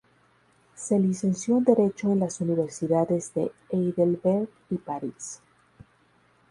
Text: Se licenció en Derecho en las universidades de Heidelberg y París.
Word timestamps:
Se 0.73 0.97
licenció 0.97 1.59
en 1.59 1.63
Derecho 1.63 2.11
en 2.11 2.21
las 2.21 2.41
universidades 2.41 3.35
de 3.35 3.51
Heidelberg 3.69 4.49
y 4.71 4.77
París. 4.79 5.39